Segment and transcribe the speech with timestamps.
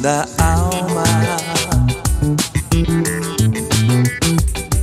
[0.00, 1.04] da alma.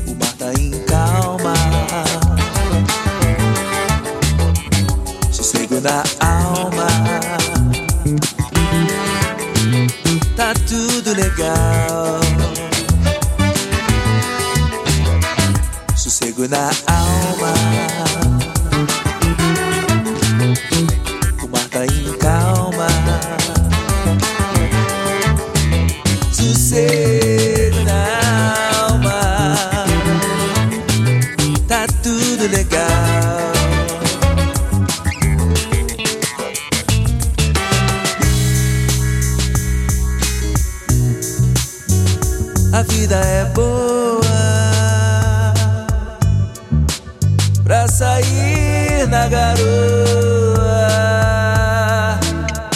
[0.08, 1.54] O mar tá em calma.
[5.32, 6.88] Sossego na alma.
[10.36, 12.20] Tá tudo legal.
[15.96, 18.13] Sossego na alma.
[32.48, 33.54] Legal.
[42.74, 44.22] A vida é boa
[47.64, 49.64] pra sair na garoa.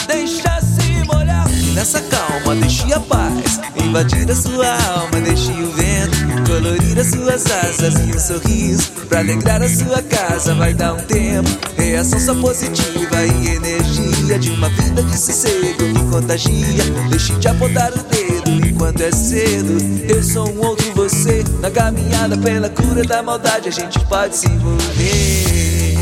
[0.07, 5.19] Deixa se molhar e nessa calma deixe a paz invadir a sua alma.
[5.19, 5.76] Deixe o
[6.47, 10.55] colorir as suas asas e um sorriso pra alegrar a sua casa.
[10.55, 16.09] Vai dar um tempo, reação só positiva e energia de uma vida de sossego que
[16.09, 16.83] contagia.
[17.09, 19.77] Deixe de apontar o dedo enquanto é cedo.
[20.07, 23.67] Eu sou um outro você na caminhada pela cura da maldade.
[23.67, 25.97] A gente pode se envolver.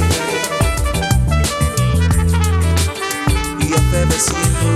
[3.60, 4.75] E a fé vai se envolver.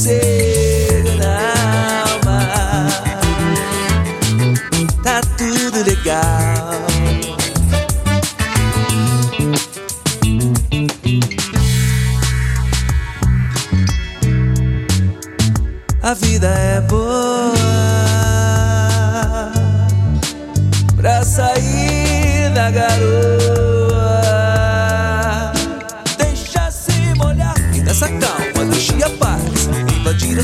[0.00, 1.36] Sossego na
[2.10, 2.38] alma.
[5.04, 6.80] Tá tudo legal.
[16.02, 17.52] A vida é boa
[20.96, 23.39] pra sair da garoa.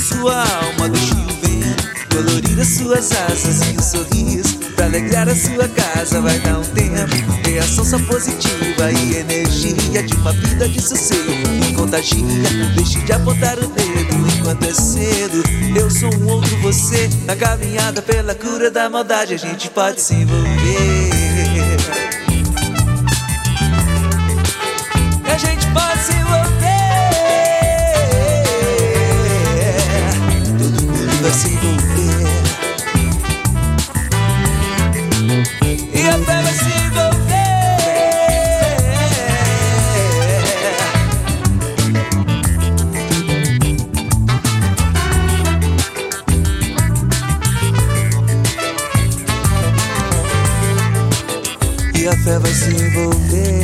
[0.06, 0.89] Sua alma.
[0.89, 6.21] Deixe o vento colorir as suas asas e um sorriso pra alegrar a sua casa.
[6.21, 11.75] Vai dar um tempo, reação só positiva e energia de uma vida de sossego que
[11.75, 12.25] contagia.
[12.75, 15.43] Deixe de apontar o dedo enquanto é cedo.
[15.77, 19.34] Eu sou um outro você na caminhada pela cura da maldade.
[19.34, 21.11] A gente pode se envolver.
[25.25, 26.66] A gente pode se envolver.
[52.09, 53.56] a fé vai se envolver.